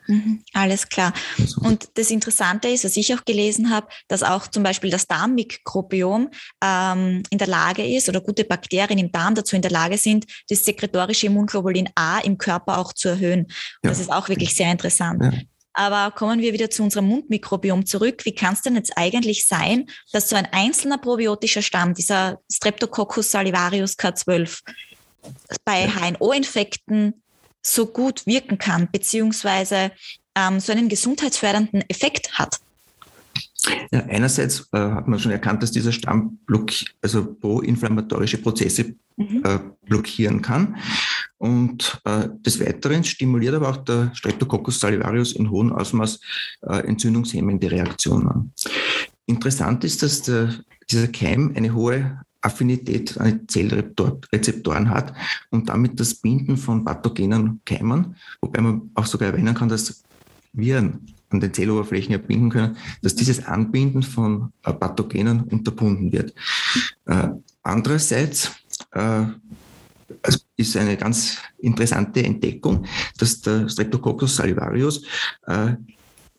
Mhm, 0.06 0.42
alles 0.52 0.88
klar. 0.88 1.12
Also. 1.38 1.60
Und 1.62 1.88
das 1.94 2.10
Interessante 2.10 2.68
ist, 2.68 2.84
was 2.84 2.96
ich 2.96 3.14
auch 3.14 3.24
gelesen 3.24 3.70
habe, 3.70 3.88
dass 4.08 4.22
auch 4.22 4.46
zum 4.46 4.62
Beispiel 4.62 4.90
das 4.90 5.06
Darmmikrobiom 5.06 6.30
ähm, 6.62 7.22
in 7.30 7.38
der 7.38 7.46
Lage 7.46 7.86
ist 7.86 8.08
oder 8.08 8.20
gute 8.20 8.44
Bakterien 8.44 8.98
im 8.98 9.12
Darm 9.12 9.34
dazu 9.34 9.56
in 9.56 9.62
der 9.62 9.70
Lage 9.70 9.98
sind, 9.98 10.26
das 10.48 10.64
sekretorische 10.64 11.26
Immunglobulin 11.26 11.88
A 11.94 12.18
im 12.18 12.38
Körper 12.38 12.78
auch 12.78 12.92
zu 12.92 13.08
erhöhen. 13.08 13.40
Und 13.40 13.50
ja. 13.84 13.90
das 13.90 14.00
ist 14.00 14.12
auch 14.12 14.28
wirklich 14.28 14.54
sehr 14.54 14.70
interessant. 14.70 15.22
Ja. 15.22 15.32
Aber 15.72 16.10
kommen 16.10 16.40
wir 16.40 16.52
wieder 16.52 16.68
zu 16.68 16.82
unserem 16.82 17.06
Mundmikrobiom 17.06 17.86
zurück. 17.86 18.24
Wie 18.24 18.34
kann 18.34 18.54
es 18.54 18.62
denn 18.62 18.74
jetzt 18.74 18.96
eigentlich 18.96 19.46
sein, 19.46 19.86
dass 20.12 20.28
so 20.28 20.36
ein 20.36 20.48
einzelner 20.50 20.98
probiotischer 20.98 21.62
Stamm, 21.62 21.94
dieser 21.94 22.40
Streptococcus 22.52 23.30
salivarius 23.30 23.96
K12, 23.96 24.60
bei 25.64 25.88
HNO-Infekten 25.88 27.22
so 27.62 27.86
gut 27.86 28.26
wirken 28.26 28.58
kann, 28.58 28.88
beziehungsweise 28.90 29.92
ähm, 30.34 30.60
so 30.60 30.72
einen 30.72 30.88
gesundheitsfördernden 30.88 31.82
Effekt 31.88 32.38
hat? 32.38 32.58
Ja, 33.92 34.00
einerseits 34.06 34.68
äh, 34.72 34.78
hat 34.78 35.06
man 35.06 35.18
schon 35.18 35.32
erkannt, 35.32 35.62
dass 35.62 35.70
dieser 35.70 35.92
Stamm 35.92 36.38
also 37.02 37.34
pro-inflammatorische 37.34 38.38
Prozesse 38.38 38.94
mhm. 39.16 39.42
äh, 39.44 39.58
blockieren 39.86 40.40
kann. 40.40 40.76
Und 41.38 42.00
äh, 42.04 42.28
des 42.40 42.60
Weiteren 42.60 43.04
stimuliert 43.04 43.54
aber 43.54 43.70
auch 43.70 43.76
der 43.78 44.10
Streptococcus 44.14 44.80
salivarius 44.80 45.32
in 45.32 45.50
hohem 45.50 45.72
Ausmaß 45.72 46.20
äh, 46.62 46.86
entzündungshemmende 46.86 47.70
Reaktionen. 47.70 48.52
Interessant 49.26 49.84
ist, 49.84 50.02
dass 50.02 50.22
der, 50.22 50.54
dieser 50.90 51.08
Keim 51.08 51.52
eine 51.54 51.74
hohe 51.74 52.20
Affinität 52.42 53.18
an 53.18 53.46
Zellrezeptoren 53.48 54.90
hat 54.90 55.12
und 55.50 55.68
damit 55.68 56.00
das 56.00 56.14
Binden 56.14 56.56
von 56.56 56.84
pathogenen 56.84 57.60
Keimen, 57.64 58.16
wobei 58.40 58.60
man 58.60 58.90
auch 58.94 59.06
sogar 59.06 59.30
erwähnen 59.30 59.54
kann, 59.54 59.68
dass 59.68 60.02
Viren 60.52 61.06
an 61.30 61.40
den 61.40 61.54
Zelloberflächen 61.54 62.12
erbinden 62.12 62.50
können, 62.50 62.76
dass 63.02 63.14
dieses 63.14 63.44
Anbinden 63.46 64.02
von 64.02 64.52
äh, 64.64 64.72
Pathogenen 64.72 65.42
unterbunden 65.42 66.12
wird. 66.12 66.34
Äh, 67.06 67.28
andererseits 67.62 68.50
äh, 68.92 69.26
also 70.22 70.38
ist 70.56 70.76
eine 70.76 70.96
ganz 70.96 71.38
interessante 71.58 72.22
Entdeckung, 72.24 72.84
dass 73.18 73.40
der 73.40 73.68
Streptococcus 73.68 74.36
salivarius 74.36 75.04
äh, 75.46 75.74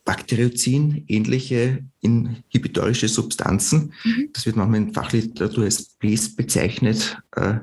Bakteriozin 0.04 1.04
ähnliche 1.08 1.84
inhibitorische 2.02 3.08
Substanzen, 3.08 3.94
mhm. 4.04 4.30
das 4.34 4.46
wird 4.46 4.56
manchmal 4.56 4.82
in 4.82 4.94
Fachliteratur 4.94 5.66
als 5.66 5.84
BLIS 6.00 6.36
bezeichnet, 6.36 7.18
äh, 7.36 7.56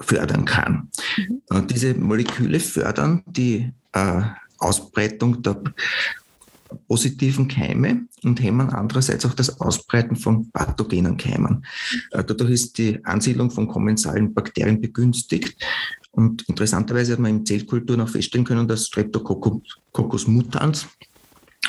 fördern 0.00 0.44
kann. 0.44 0.88
Mhm. 1.16 1.42
Und 1.48 1.70
diese 1.70 1.94
Moleküle 1.94 2.58
fördern 2.58 3.22
die 3.26 3.70
äh, 3.92 4.22
Ausbreitung 4.58 5.42
der 5.42 5.62
positiven 6.88 7.48
Keime 7.48 8.06
und 8.22 8.42
hemmen 8.42 8.70
andererseits 8.70 9.26
auch 9.26 9.34
das 9.34 9.60
Ausbreiten 9.60 10.16
von 10.16 10.50
pathogenen 10.50 11.16
Keimen. 11.16 11.64
Äh, 12.10 12.24
dadurch 12.24 12.50
ist 12.50 12.78
die 12.78 13.04
Ansiedlung 13.04 13.50
von 13.50 13.68
kommensalen 13.68 14.32
Bakterien 14.32 14.80
begünstigt. 14.80 15.56
Und 16.10 16.42
interessanterweise 16.48 17.12
hat 17.12 17.20
man 17.20 17.38
in 17.38 17.46
Zellkulturen 17.46 18.02
auch 18.02 18.08
feststellen 18.08 18.44
können, 18.44 18.68
dass 18.68 18.86
Streptococcus 18.86 20.26
mutans, 20.26 20.86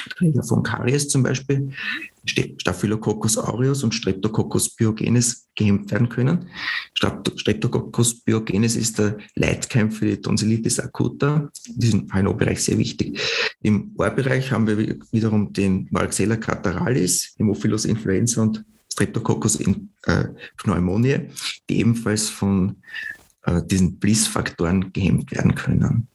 Träger 0.09 0.43
von 0.43 0.63
Karies 0.63 1.07
zum 1.07 1.23
Beispiel, 1.23 1.71
Staphylococcus 2.25 3.37
aureus 3.37 3.83
und 3.83 3.93
Streptococcus 3.93 4.69
biogenes 4.69 5.49
gehemmt 5.55 5.91
werden 5.91 6.09
können. 6.09 6.47
Streptococcus 6.93 8.21
biogenes 8.21 8.75
ist 8.75 8.99
der 8.99 9.17
Leitkeim 9.35 9.91
für 9.91 10.05
die 10.05 10.21
Tonsillitis 10.21 10.79
acuta, 10.79 11.51
in 11.67 11.79
diesem 11.79 12.07
HNO-Bereich 12.11 12.63
sehr 12.63 12.77
wichtig. 12.77 13.19
Im 13.61 13.93
Ohrbereich 13.97 14.51
haben 14.51 14.67
wir 14.67 14.77
wiederum 15.11 15.51
den 15.51 15.87
Varicella 15.91 16.37
cataralis, 16.37 17.35
Haemophilus 17.37 17.85
influenza 17.85 18.41
und 18.41 18.63
Streptococcus 18.91 19.55
in, 19.55 19.89
äh, 20.03 20.25
pneumoniae, 20.57 21.29
die 21.69 21.79
ebenfalls 21.79 22.29
von 22.29 22.81
äh, 23.43 23.61
diesen 23.63 23.99
Bliss-Faktoren 23.99 24.93
gehemmt 24.93 25.31
werden 25.31 25.55
können. 25.55 26.07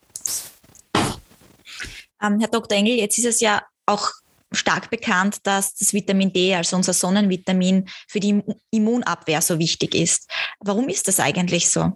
Ähm, 2.21 2.41
Herr 2.41 2.49
Dr. 2.49 2.77
Engel, 2.77 2.97
jetzt 2.97 3.19
ist 3.19 3.27
es 3.27 3.41
ja 3.41 3.63
auch 3.89 4.11
stark 4.53 4.91
bekannt, 4.91 5.39
dass 5.43 5.75
das 5.75 5.93
Vitamin 5.93 6.33
D, 6.33 6.55
also 6.55 6.77
unser 6.77 6.93
Sonnenvitamin, 6.93 7.87
für 8.07 8.21
die 8.21 8.43
Immunabwehr 8.71 9.43
so 9.43 9.59
wichtig 9.59 9.95
ist. 9.95 10.31
Warum 10.61 10.89
ist 10.89 11.09
das 11.09 11.21
eigentlich 11.21 11.69
so? 11.69 11.93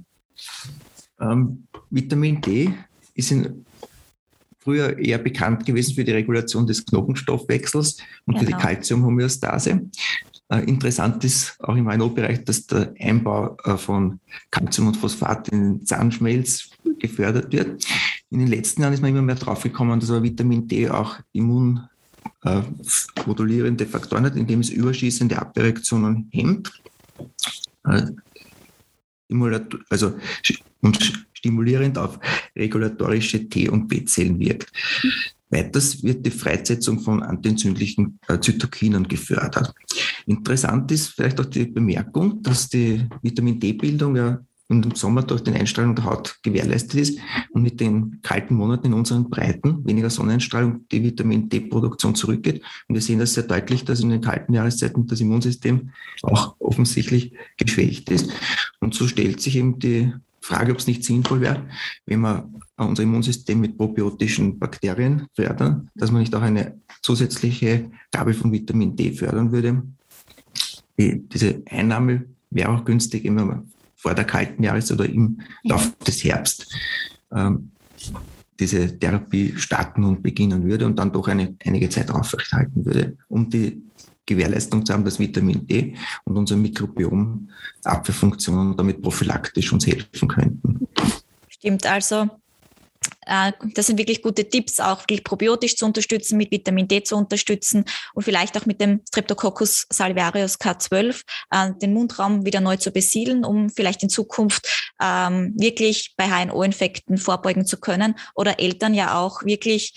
Ähm, 1.20 1.66
Vitamin 1.90 2.40
D 2.40 2.74
ist 3.14 3.30
in, 3.30 3.64
früher 4.58 4.98
eher 4.98 5.18
bekannt 5.18 5.64
gewesen 5.64 5.94
für 5.94 6.04
die 6.04 6.12
Regulation 6.12 6.66
des 6.66 6.84
Knochenstoffwechsels 6.84 7.98
und 8.26 8.34
genau. 8.34 8.38
für 8.38 8.46
die 8.46 8.52
genau. 8.52 8.62
Calciumhomöostase. 8.62 9.90
Äh, 10.48 10.64
interessant 10.64 11.24
ist 11.24 11.56
auch 11.60 11.74
im 11.74 11.90
HNO-Bereich, 11.90 12.44
dass 12.44 12.66
der 12.66 12.94
Einbau 13.00 13.56
äh, 13.64 13.76
von 13.76 14.20
Calcium 14.50 14.88
und 14.88 14.96
Phosphat 14.96 15.48
in 15.48 15.78
den 15.78 15.86
Zahnschmelz 15.86 16.70
gefördert 16.98 17.52
wird. 17.52 17.84
In 18.32 18.38
den 18.38 18.48
letzten 18.48 18.80
Jahren 18.80 18.94
ist 18.94 19.02
man 19.02 19.10
immer 19.10 19.20
mehr 19.20 19.34
drauf 19.34 19.62
gekommen, 19.62 20.00
dass 20.00 20.10
aber 20.10 20.22
Vitamin 20.22 20.66
D 20.66 20.88
auch 20.88 21.16
immunmodulierende 21.32 23.84
äh, 23.84 23.86
Faktoren 23.86 24.24
hat, 24.24 24.36
indem 24.36 24.60
es 24.60 24.70
überschießende 24.70 25.38
Abwehrreaktionen 25.38 26.30
hemmt. 26.32 26.72
Äh, 27.84 28.06
also 29.90 30.14
und 30.80 31.26
stimulierend 31.34 31.98
auf 31.98 32.18
regulatorische 32.56 33.50
T- 33.50 33.68
und 33.68 33.88
B-Zellen 33.88 34.38
wirkt. 34.38 34.72
Weiters 35.50 36.02
wird 36.02 36.24
die 36.24 36.30
Freisetzung 36.30 37.00
von 37.00 37.22
antientzündlichen 37.22 38.18
äh, 38.28 38.40
Zytokinen 38.40 39.06
gefördert. 39.06 39.74
Interessant 40.24 40.90
ist 40.90 41.08
vielleicht 41.08 41.38
auch 41.38 41.44
die 41.44 41.66
Bemerkung, 41.66 42.42
dass 42.42 42.70
die 42.70 43.06
Vitamin 43.20 43.60
D-Bildung 43.60 44.16
ja 44.16 44.40
im 44.72 44.94
Sommer 44.94 45.22
durch 45.22 45.42
den 45.42 45.54
Einstrahlung 45.54 45.94
der 45.94 46.04
Haut 46.04 46.38
gewährleistet 46.42 47.00
ist 47.00 47.18
und 47.50 47.62
mit 47.62 47.80
den 47.80 48.20
kalten 48.22 48.54
Monaten 48.54 48.86
in 48.86 48.94
unseren 48.94 49.28
Breiten, 49.28 49.84
weniger 49.84 50.10
Sonneneinstrahlung, 50.10 50.86
die 50.90 51.02
Vitamin 51.02 51.48
D-Produktion 51.48 52.14
zurückgeht. 52.14 52.62
Und 52.88 52.94
wir 52.94 53.02
sehen 53.02 53.18
das 53.18 53.34
sehr 53.34 53.44
deutlich, 53.44 53.84
dass 53.84 54.00
in 54.00 54.10
den 54.10 54.20
kalten 54.20 54.54
Jahreszeiten 54.54 55.06
das 55.06 55.20
Immunsystem 55.20 55.90
auch 56.22 56.56
offensichtlich 56.58 57.34
geschwächt 57.56 58.10
ist. 58.10 58.30
Und 58.80 58.94
so 58.94 59.06
stellt 59.06 59.40
sich 59.40 59.56
eben 59.56 59.78
die 59.78 60.12
Frage, 60.40 60.72
ob 60.72 60.78
es 60.78 60.86
nicht 60.86 61.04
sinnvoll 61.04 61.40
wäre, 61.40 61.68
wenn 62.06 62.20
wir 62.20 62.48
unser 62.76 63.04
Immunsystem 63.04 63.60
mit 63.60 63.78
probiotischen 63.78 64.58
Bakterien 64.58 65.26
fördern, 65.34 65.88
dass 65.94 66.10
man 66.10 66.20
nicht 66.20 66.34
auch 66.34 66.42
eine 66.42 66.80
zusätzliche 67.00 67.90
Gabe 68.10 68.34
von 68.34 68.52
Vitamin 68.52 68.96
D 68.96 69.12
fördern 69.12 69.52
würde. 69.52 69.82
Die, 70.98 71.22
diese 71.28 71.62
Einnahme 71.66 72.26
wäre 72.50 72.70
auch 72.70 72.84
günstig, 72.84 73.24
wenn 73.24 73.34
man 73.34 73.72
vor 74.02 74.14
der 74.14 74.24
kalten 74.24 74.62
Jahreszeit 74.62 74.98
oder 74.98 75.08
im 75.08 75.40
Laufe 75.62 75.92
des 76.04 76.24
Herbst 76.24 76.66
ähm, 77.32 77.70
diese 78.58 78.98
Therapie 78.98 79.54
starten 79.56 80.04
und 80.04 80.22
beginnen 80.22 80.64
würde 80.64 80.86
und 80.86 80.98
dann 80.98 81.12
doch 81.12 81.28
eine, 81.28 81.54
einige 81.64 81.88
Zeit 81.88 82.10
aufrechterhalten 82.10 82.84
würde, 82.84 83.16
um 83.28 83.48
die 83.48 83.82
Gewährleistung 84.26 84.84
zu 84.84 84.92
haben, 84.92 85.04
dass 85.04 85.18
Vitamin 85.18 85.66
D 85.66 85.96
und 86.24 86.36
unser 86.36 86.56
Mikrobiom 86.56 87.48
Abwehrfunktionen 87.84 88.76
damit 88.76 89.02
prophylaktisch 89.02 89.72
uns 89.72 89.86
helfen 89.86 90.28
könnten. 90.28 90.86
Stimmt 91.48 91.86
also. 91.86 92.28
Äh, 93.26 93.52
das 93.74 93.86
sind 93.86 93.98
wirklich 93.98 94.22
gute 94.22 94.48
Tipps, 94.48 94.80
auch 94.80 95.00
wirklich 95.00 95.24
probiotisch 95.24 95.76
zu 95.76 95.86
unterstützen, 95.86 96.36
mit 96.36 96.50
Vitamin 96.50 96.88
D 96.88 97.02
zu 97.02 97.16
unterstützen 97.16 97.84
und 98.14 98.22
vielleicht 98.22 98.56
auch 98.56 98.66
mit 98.66 98.80
dem 98.80 99.00
Streptococcus 99.08 99.86
salivarius 99.90 100.58
K12 100.58 101.22
äh, 101.50 101.70
den 101.80 101.92
Mundraum 101.92 102.44
wieder 102.44 102.60
neu 102.60 102.76
zu 102.76 102.90
besiedeln, 102.90 103.44
um 103.44 103.70
vielleicht 103.70 104.02
in 104.02 104.08
Zukunft 104.08 104.92
ähm, 105.00 105.54
wirklich 105.56 106.14
bei 106.16 106.26
HNO-Infekten 106.28 107.18
vorbeugen 107.18 107.66
zu 107.66 107.78
können 107.78 108.14
oder 108.34 108.58
Eltern 108.58 108.94
ja 108.94 109.18
auch 109.18 109.44
wirklich 109.44 109.94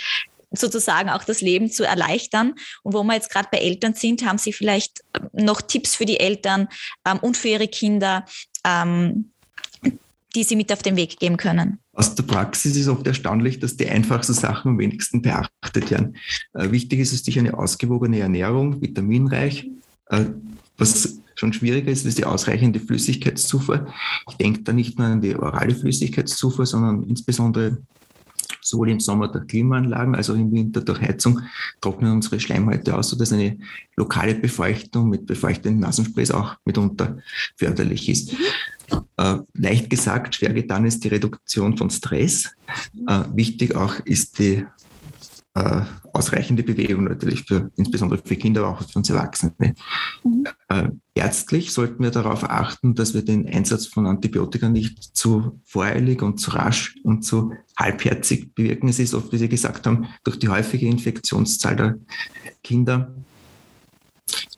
sozusagen 0.51 1.10
auch 1.10 1.24
das 1.24 1.41
Leben 1.41 1.70
zu 1.70 1.84
erleichtern. 1.84 2.53
Und 2.84 2.94
wo 2.94 3.03
wir 3.03 3.15
jetzt 3.15 3.29
gerade 3.29 3.50
bei 3.51 3.58
Eltern 3.58 3.94
sind, 3.94 4.25
haben 4.25 4.38
Sie 4.38 4.53
vielleicht 4.53 5.01
noch 5.34 5.62
Tipps 5.62 5.96
für 5.96 6.05
die 6.05 6.20
Eltern 6.20 6.67
ähm, 7.05 7.20
und 7.20 7.38
für 7.38 7.50
ihre 7.50 7.67
Kinder, 7.67 8.25
ähm, 8.63 9.32
die 10.36 10.44
Sie 10.44 10.55
mit 10.55 10.72
auf 10.72 10.82
den 10.82 10.96
Weg 10.96 11.20
geben 11.20 11.38
können? 11.38 11.79
Aus 11.95 12.13
der 12.13 12.23
Praxis 12.23 12.75
ist 12.75 12.89
oft 12.89 13.07
erstaunlich, 13.07 13.59
dass 13.59 13.77
die 13.77 13.87
einfachsten 13.87 14.33
Sachen 14.33 14.71
am 14.71 14.79
wenigsten 14.79 15.21
beachtet 15.21 15.89
werden. 15.89 16.17
Äh, 16.53 16.71
wichtig 16.71 16.99
ist 16.99 17.13
es 17.13 17.23
sich 17.23 17.39
eine 17.39 17.57
ausgewogene 17.57 18.19
Ernährung, 18.19 18.81
vitaminreich. 18.81 19.69
Äh, 20.09 20.25
was 20.77 21.21
schon 21.35 21.53
schwieriger 21.53 21.91
ist, 21.91 22.05
ist 22.05 22.17
die 22.17 22.25
ausreichende 22.25 22.81
Flüssigkeitszufuhr. 22.81 23.87
Ich 24.29 24.35
denke 24.35 24.63
da 24.63 24.73
nicht 24.73 24.99
nur 24.99 25.07
an 25.07 25.21
die 25.21 25.35
orale 25.35 25.73
Flüssigkeitszufuhr, 25.73 26.65
sondern 26.65 27.03
insbesondere 27.03 27.77
sowohl 28.61 28.89
im 28.89 28.99
Sommer 28.99 29.27
durch 29.27 29.47
Klimaanlagen 29.47 30.15
als 30.15 30.29
auch 30.29 30.35
im 30.35 30.51
Winter 30.51 30.81
durch 30.81 30.99
Heizung 30.99 31.41
trocknen 31.81 32.11
unsere 32.11 32.39
Schleimhäute 32.39 32.97
aus, 32.97 33.09
sodass 33.09 33.31
eine 33.31 33.57
lokale 33.95 34.35
Befeuchtung 34.35 35.09
mit 35.09 35.27
befeuchtenden 35.27 35.79
Nasensprays 35.79 36.31
auch 36.31 36.55
mitunter 36.65 37.19
förderlich 37.55 38.09
ist. 38.09 38.35
Äh, 39.18 39.38
leicht 39.54 39.89
gesagt, 39.89 40.36
schwer 40.36 40.54
getan 40.54 40.86
ist 40.86 41.04
die 41.04 41.10
Reduktion 41.10 41.77
von 41.77 41.89
Stress. 41.89 42.51
Äh, 43.08 43.24
wichtig 43.34 43.75
auch 43.75 44.00
ist 44.06 44.39
die 44.39 44.65
äh, 45.56 45.82
ausreichende 46.12 46.63
Bewegung 46.63 47.06
natürlich, 47.06 47.44
für, 47.44 47.72
insbesondere 47.77 48.22
für 48.24 48.36
Kinder, 48.36 48.62
aber 48.62 48.77
auch 48.77 48.89
für 48.89 49.00
uns 49.00 49.10
Erwachsene. 49.10 49.74
Mhm. 50.24 50.46
Äh, 50.70 50.89
ärztlich 51.13 51.72
sollten 51.72 52.04
wir 52.04 52.12
darauf 52.12 52.44
achten, 52.44 52.94
dass 52.94 53.13
wir 53.13 53.24
den 53.24 53.48
Einsatz 53.48 53.88
von 53.88 54.06
Antibiotika 54.06 54.70
nicht 54.70 55.01
zu 55.01 55.60
voreilig 55.63 56.22
und 56.22 56.39
zu 56.39 56.51
rasch 56.51 56.96
und 57.04 57.24
zu 57.24 57.54
halbherzig 57.77 58.54
bewirken. 58.54 58.89
Es 58.89 59.00
ist 59.00 59.13
oft, 59.13 59.32
wie 59.32 59.38
Sie 59.38 59.50
gesagt 59.50 59.88
haben, 59.88 60.08
durch 60.24 60.38
die 60.39 60.50
häufige 60.50 60.88
Infektionszahl 60.88 61.75
der 61.75 61.98
Kinder 62.63 63.13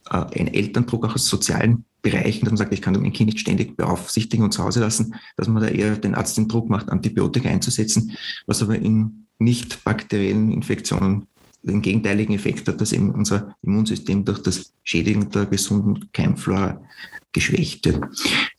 äh, 0.09 0.39
ein 0.39 0.47
Elterndruck 0.47 1.05
auch 1.05 1.15
aus 1.15 1.27
sozialen 1.27 1.85
Bereichen, 2.09 2.45
dass 2.45 2.51
man 2.51 2.57
sagt, 2.57 2.73
ich 2.73 2.81
kann 2.81 2.93
mein 2.93 3.13
Kind 3.13 3.27
nicht 3.27 3.39
ständig 3.39 3.75
beaufsichtigen 3.75 4.45
und 4.45 4.51
zu 4.51 4.63
Hause 4.63 4.79
lassen, 4.79 5.15
dass 5.35 5.47
man 5.47 5.61
da 5.61 5.69
eher 5.69 5.97
den 5.97 6.15
Arzt 6.15 6.37
den 6.37 6.47
Druck 6.47 6.69
macht, 6.69 6.89
Antibiotika 6.89 7.49
einzusetzen, 7.49 8.17
was 8.45 8.61
aber 8.61 8.75
in 8.77 9.27
nicht 9.39 9.83
bakteriellen 9.83 10.51
Infektionen 10.51 11.27
den 11.63 11.81
gegenteiligen 11.81 12.33
Effekt 12.33 12.67
hat, 12.67 12.79
dass 12.79 12.93
eben 12.93 13.11
unser 13.11 13.55
Immunsystem 13.61 14.23
durch 14.23 14.41
das 14.41 14.73
Schädigen 14.83 15.29
der 15.31 15.47
gesunden 15.47 16.09
Keimflora 16.13 16.81
geschwächt 17.33 17.85
wird. 17.85 18.05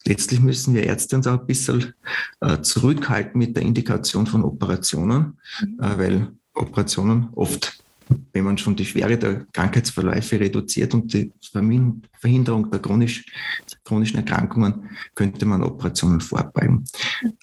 Letztlich 0.05 0.40
müssen 0.40 0.75
wir 0.75 0.85
Ärzte 0.85 1.17
uns 1.17 1.26
auch 1.26 1.40
ein 1.40 1.47
bisschen 1.47 1.95
äh, 2.40 2.61
zurückhalten 2.61 3.38
mit 3.38 3.57
der 3.57 3.62
Indikation 3.62 4.26
von 4.26 4.45
Operationen, 4.45 5.38
mhm. 5.61 5.81
äh, 5.81 5.99
weil 5.99 6.33
Operationen 6.55 7.28
oft 7.35 7.83
wenn 8.33 8.45
man 8.45 8.59
schon 8.59 8.77
die 8.77 8.85
Schwere 8.85 9.17
der 9.19 9.47
Krankheitsverläufe 9.53 10.41
reduziert 10.41 10.95
und 10.95 11.12
die 11.12 11.33
Verhinderung 12.21 12.71
der 12.71 12.81
chronisch, 12.81 13.25
chronischen 13.85 14.19
Erkrankungen, 14.19 14.91
könnte 15.15 15.47
man 15.47 15.62
Operationen 15.62 16.21
vorbeugen. 16.21 16.85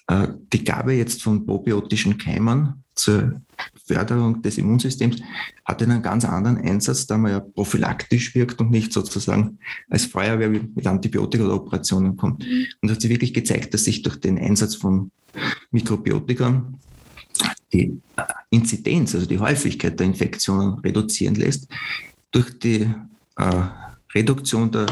Äh, 0.06 0.28
die 0.52 0.64
Gabe 0.64 0.94
jetzt 0.94 1.22
von 1.22 1.44
probiotischen 1.46 2.18
Keimen 2.18 2.84
zur 2.94 3.42
Förderung 3.86 4.42
des 4.42 4.58
Immunsystems 4.58 5.20
hat 5.64 5.82
einen 5.82 6.02
ganz 6.02 6.24
anderen 6.24 6.58
Einsatz, 6.58 7.06
da 7.06 7.18
man 7.18 7.32
ja 7.32 7.40
prophylaktisch 7.40 8.34
wirkt 8.34 8.60
und 8.60 8.70
nicht 8.70 8.92
sozusagen 8.92 9.58
als 9.90 10.06
Feuerwehr 10.06 10.48
mit 10.48 10.86
Antibiotika 10.86 11.44
oder 11.44 11.54
Operationen 11.54 12.16
kommt. 12.16 12.44
Und 12.80 12.90
hat 12.90 13.00
sich 13.00 13.10
wirklich 13.10 13.34
gezeigt, 13.34 13.74
dass 13.74 13.84
sich 13.84 14.02
durch 14.02 14.16
den 14.18 14.38
Einsatz 14.38 14.74
von 14.74 15.10
Mikrobiotika 15.70 16.66
die 17.72 18.00
Inzidenz, 18.50 19.14
also 19.14 19.26
die 19.26 19.38
Häufigkeit 19.38 19.98
der 19.98 20.06
Infektionen 20.06 20.78
reduzieren 20.80 21.34
lässt. 21.34 21.68
Durch 22.30 22.58
die 22.58 22.88
äh, 23.36 23.62
Reduktion 24.14 24.70
der 24.70 24.86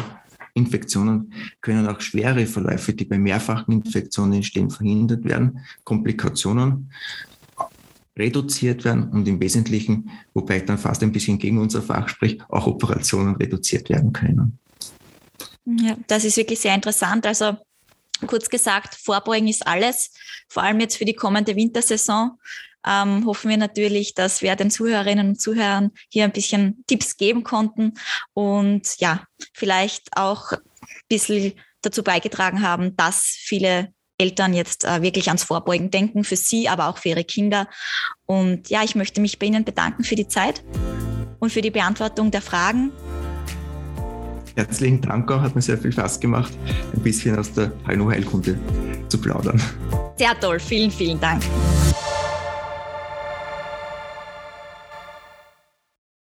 Infektionen 0.55 1.33
können 1.61 1.87
auch 1.89 2.01
schwere 2.01 2.47
Verläufe, 2.47 2.95
die 2.95 3.05
bei 3.05 3.19
mehrfachen 3.19 3.73
Infektionen 3.73 4.35
entstehen, 4.35 4.71
verhindert 4.71 5.25
werden, 5.25 5.59
Komplikationen 5.83 6.91
reduziert 8.17 8.85
werden 8.85 9.11
und 9.11 9.27
im 9.27 9.41
Wesentlichen, 9.41 10.11
wobei 10.33 10.59
ich 10.59 10.65
dann 10.65 10.79
fast 10.79 11.03
ein 11.03 11.11
bisschen 11.11 11.39
gegen 11.39 11.59
unser 11.59 11.83
Fach 11.83 12.09
spricht, 12.09 12.43
auch 12.49 12.67
Operationen 12.67 13.35
reduziert 13.35 13.89
werden 13.89 14.13
können. 14.13 14.59
Ja, 15.65 15.97
das 16.07 16.25
ist 16.25 16.37
wirklich 16.37 16.61
sehr 16.61 16.75
interessant. 16.75 17.27
Also 17.27 17.57
kurz 18.27 18.49
gesagt, 18.49 18.95
Vorbeugen 18.95 19.49
ist 19.49 19.67
alles, 19.67 20.13
vor 20.49 20.63
allem 20.63 20.79
jetzt 20.81 20.97
für 20.97 21.05
die 21.05 21.15
kommende 21.15 21.57
Wintersaison. 21.57 22.39
Ähm, 22.87 23.27
hoffen 23.27 23.51
wir 23.51 23.57
natürlich, 23.57 24.15
dass 24.15 24.43
wir 24.43 24.57
den 24.57 24.71
Zuhörerinnen 24.71 25.29
und 25.31 25.41
Zuhörern 25.41 25.91
hier 26.11 26.25
ein 26.25 26.33
bisschen 26.33 26.85
Tipps 26.87 27.17
geben 27.17 27.43
konnten 27.45 27.95
und 28.33 28.97
ja, 28.99 29.25
vielleicht 29.53 30.17
auch 30.17 30.53
ein 30.53 30.59
bisschen 31.09 31.55
dazu 31.83 32.03
beigetragen 32.03 32.63
haben, 32.63 32.97
dass 32.97 33.23
viele 33.23 33.93
Eltern 34.19 34.55
jetzt 34.55 34.85
äh, 34.85 35.03
wirklich 35.03 35.29
ans 35.29 35.45
Vorbeugen 35.45 35.91
denken, 35.91 36.25
für 36.25 36.37
sie, 36.37 36.69
aber 36.69 36.89
auch 36.89 36.99
für 36.99 37.11
ihre 37.11 37.25
Kinder. 37.25 37.69
Und 38.27 38.71
ja, 38.71 38.83
ich 38.85 38.95
möchte 38.95 39.21
mich 39.21 39.39
bei 39.39 39.47
Ihnen 39.47 39.65
bedanken 39.65 40.05
für 40.05 40.15
die 40.15 40.29
Zeit 40.29 40.65
und 41.41 41.53
für 41.53 41.63
die 41.63 41.71
Beantwortung 41.71 42.31
der 42.31 42.43
Fragen. 42.43 42.93
Herzlichen 44.57 45.01
Dank 45.01 45.31
auch, 45.33 45.41
hat 45.41 45.57
mir 45.57 45.63
sehr 45.63 45.79
viel 45.79 45.91
Spaß 45.91 46.21
gemacht, 46.21 46.53
ein 46.95 47.03
bisschen 47.03 47.37
aus 47.37 47.53
der 47.53 47.73
HNO-Heilkunde 47.89 48.57
zu 49.09 49.21
plaudern. 49.21 49.61
Sehr 50.17 50.39
toll, 50.39 50.61
vielen, 50.61 50.93
vielen 50.93 51.21
Dank. 51.21 51.43